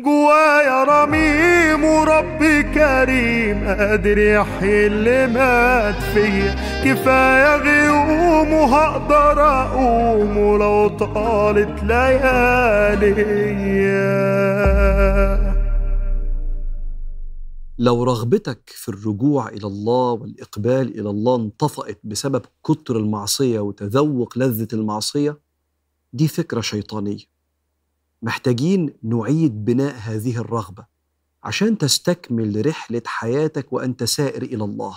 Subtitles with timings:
[0.00, 6.54] جوايا رميم وربي كريم قادر يحيي اللي مات فيا.
[6.84, 13.14] كفاية غيوم وهقدر أقوم ولو طالت ليالي
[17.78, 24.68] لو رغبتك في الرجوع إلى الله والإقبال إلى الله انطفأت بسبب كتر المعصية وتذوق لذة
[24.72, 25.38] المعصية
[26.12, 27.37] دي فكرة شيطانية.
[28.22, 30.86] محتاجين نعيد بناء هذه الرغبة
[31.42, 34.96] عشان تستكمل رحلة حياتك وأنت سائر إلى الله.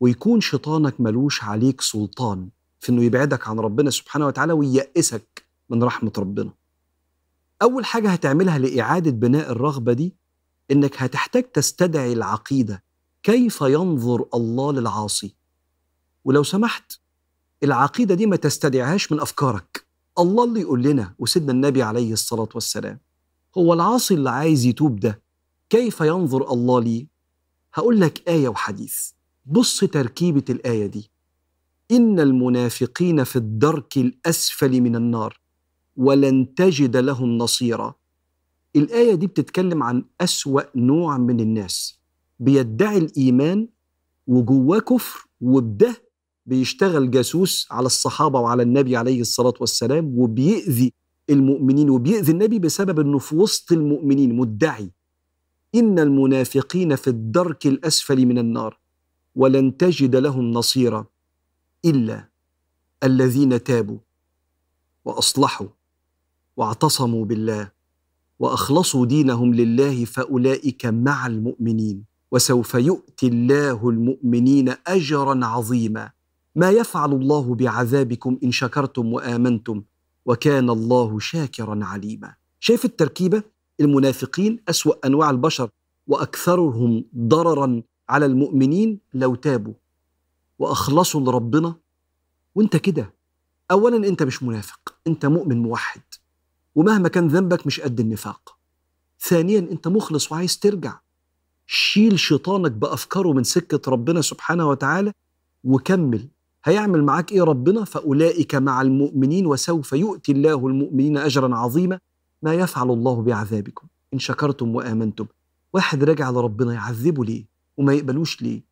[0.00, 2.48] ويكون شيطانك ملوش عليك سلطان
[2.80, 6.52] في إنه يبعدك عن ربنا سبحانه وتعالى وييأسك من رحمة ربنا.
[7.62, 10.16] أول حاجة هتعملها لإعادة بناء الرغبة دي
[10.70, 12.84] إنك هتحتاج تستدعي العقيدة.
[13.22, 15.36] كيف ينظر الله للعاصي؟
[16.24, 16.92] ولو سمحت
[17.62, 19.75] العقيدة دي ما تستدعيهاش من أفكارك.
[20.18, 23.00] الله اللي يقول لنا وسيدنا النبي عليه الصلاة والسلام
[23.58, 25.22] هو العاصي اللي عايز يتوب ده
[25.70, 27.06] كيف ينظر الله ليه
[27.74, 29.10] هقول لك آية وحديث.
[29.44, 31.10] بص تركيبة الآية دي.
[31.90, 35.40] إن المنافقين في الدرك الأسفل من النار
[35.96, 37.94] ولن تجد لهم نصيرا.
[38.76, 42.00] الآية دي بتتكلم عن أسوأ نوع من الناس.
[42.38, 43.68] بيدعي الإيمان
[44.26, 46.05] وجواه كفر وبده
[46.46, 50.92] بيشتغل جاسوس على الصحابة وعلى النبي عليه الصلاة والسلام وبيأذي
[51.30, 54.90] المؤمنين وبيأذي النبي بسبب أنه في وسط المؤمنين مدعي.
[55.74, 58.78] إن المنافقين في الدرك الأسفل من النار
[59.34, 61.06] ولن تجد لهم نصيرا
[61.84, 62.28] إلا
[63.02, 63.98] الذين تابوا
[65.04, 65.68] وأصلحوا
[66.56, 67.70] واعتصموا بالله
[68.38, 72.04] وأخلصوا دينهم لله فأولئك مع المؤمنين.
[72.32, 76.10] وسوف يؤتي الله المؤمنين أجرا عظيما.
[76.56, 79.82] ما يفعل الله بعذابكم إن شكرتم وآمنتم
[80.26, 82.34] وكان الله شاكرا عليما.
[82.60, 83.42] شايف التركيبة؟
[83.80, 85.70] المنافقين أسوأ أنواع البشر
[86.06, 89.74] وأكثرهم ضررا على المؤمنين لو تابوا.
[90.58, 91.74] وأخلصوا لربنا.
[92.54, 93.14] وأنت كده.
[93.70, 94.94] اولا أنت مش منافق.
[95.06, 96.02] أنت مؤمن موحد.
[96.74, 98.58] ومهما كان ذنبك مش قد النفاق.
[99.20, 101.00] ثانيا أنت مخلص وعايز ترجع.
[101.66, 105.12] شيل شيطانك بأفكاره من سكة ربنا سبحانه وتعالى
[105.64, 106.28] وكمل.
[106.66, 111.98] هيعمل معاك إيه ربنا؟ فأولئك مع المؤمنين وسوف يؤتي الله المؤمنين اجرا عظيما
[112.42, 113.86] ما يفعل الله بعذابكم.
[114.14, 115.26] إن شكرتم وآمنتم.
[115.72, 117.44] واحد راجع لربنا يعذبه ليه؟
[117.76, 118.62] وما يقبلوش ليه؟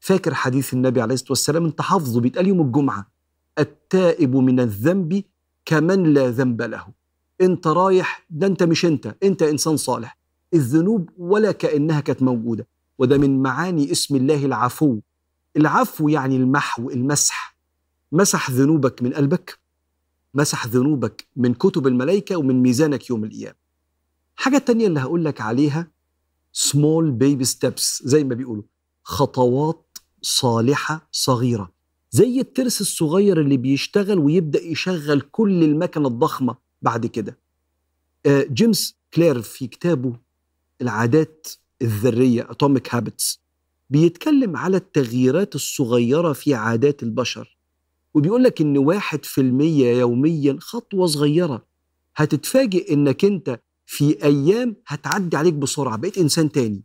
[0.00, 3.06] فاكر حديث النبي عليه الصلاة والسلام؟ أنت حافظه بيتقال يوم الجمعة.
[3.58, 5.22] التائب من الذنب
[5.64, 6.86] كمن لا ذنب له.
[7.40, 10.18] أنت رايح ده أنت مش أنت أنت إنسان صالح.
[10.54, 12.66] الذنوب ولا كأنها كانت موجودة.
[12.98, 14.98] وده من معاني اسم الله العفو.
[15.56, 17.58] العفو يعني المحو المسح.
[18.12, 19.58] مسح ذنوبك من قلبك.
[20.34, 23.56] مسح ذنوبك من كتب الملائكة ومن ميزانك يوم القيامة.
[24.36, 25.90] حاجة تانية اللي هقول لك عليها
[26.56, 28.62] small baby steps زي ما بيقولوا
[29.02, 31.72] خطوات صالحة صغيرة.
[32.10, 37.38] زي الترس الصغير اللي بيشتغل ويبدأ يشغل كل المكنة الضخمة بعد كده.
[38.26, 40.16] آه، جيمس كلير في كتابه
[40.82, 41.46] العادات
[41.82, 43.38] الذرية Atomic Habits.
[43.90, 47.58] بيتكلم على التغييرات الصغيرة في عادات البشر
[48.14, 51.66] وبيقول لك إن واحد في المية يوميا خطوة صغيرة.
[52.16, 56.84] هتتفاجئ إنك أنت في أيام هتعدي عليك بسرعة بقيت إنسان تاني.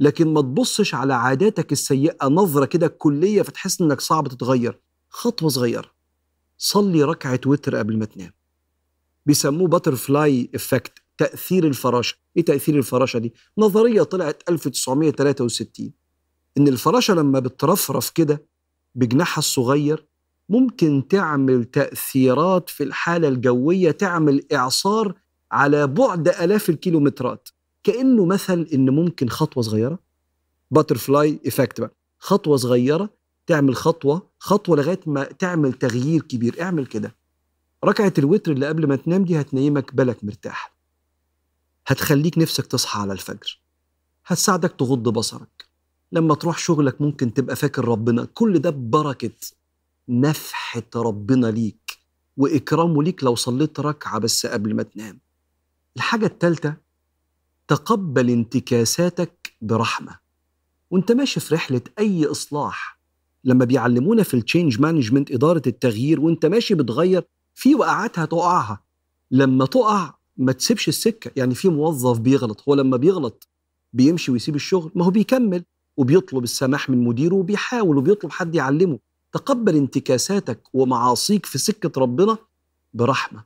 [0.00, 4.80] لكن ما تبصش على عاداتك السيئة نظرة كده كلية فتحس إنك صعب تتغير.
[5.08, 5.90] خطوة صغيرة.
[6.58, 8.32] صلي ركعة وتر قبل ما تنام.
[9.26, 12.16] بيسموه butterfly effect تأثير الفراشة.
[12.36, 15.92] إيه تأثير الفراشة دي؟ نظرية طلعت 1963
[16.58, 18.46] إن الفراشة لما بترفرف كده
[18.94, 20.06] بجناحها الصغير
[20.48, 25.14] ممكن تعمل تأثيرات في الحالة الجوية تعمل إعصار
[25.52, 27.48] على بعد آلاف الكيلومترات.
[27.84, 29.98] كأنه مثل إن ممكن خطوة صغيرة
[30.70, 33.10] butterfly effect بقى خطوة صغيرة
[33.46, 36.62] تعمل خطوة خطوة لغاية ما تعمل تغيير كبير.
[36.62, 37.16] اعمل كده.
[37.84, 40.76] ركعة الوتر اللي قبل ما تنام دي هتنيمك بالك مرتاح.
[41.86, 43.60] هتخليك نفسك تصحى على الفجر.
[44.26, 45.55] هتساعدك تغض بصرك.
[46.12, 48.24] لما تروح شغلك ممكن تبقى فاكر ربنا.
[48.24, 49.30] كل ده ببركة
[50.08, 51.98] نفحة ربنا ليك
[52.36, 55.20] وإكرامه ليك لو صليت ركعة بس قبل ما تنام.
[55.96, 56.76] الحاجة التالتة
[57.68, 60.18] تقبل انتكاساتك برحمة.
[60.90, 63.00] وأنت ماشي في رحلة أي إصلاح
[63.44, 67.24] لما بيعلمونا في ال change management إدارة التغيير وأنت ماشي بتغير
[67.54, 68.82] في وقعات هتقعها.
[69.30, 71.30] لما تقع ما تسيبش السكة.
[71.36, 73.48] يعني في موظف بيغلط هو لما بيغلط
[73.92, 75.64] بيمشي ويسيب الشغل ما هو بيكمل.
[75.96, 78.98] وبيطلب السماح من مديره وبيحاول وبيطلب حد يعلمه.
[79.32, 82.38] تقبل انتكاساتك ومعاصيك في سكة ربنا
[82.94, 83.44] برحمة.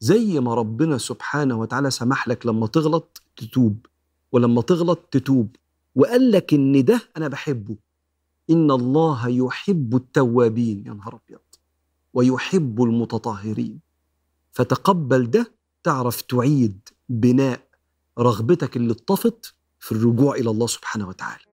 [0.00, 3.86] زي ما ربنا سبحانه وتعالى سمح لك لما تغلط تتوب
[4.32, 5.56] ولما تغلط تتوب.
[5.94, 7.76] وقال لك إن ده أنا بحبه.
[8.50, 11.40] إن الله يحب التوابين يا نهار أبيض.
[12.14, 13.80] ويحب المتطهرين.
[14.52, 15.52] فتقبل ده
[15.82, 17.60] تعرف تعيد بناء
[18.18, 21.51] رغبتك اللي اتطفت في الرجوع إلى الله سبحانه وتعالى.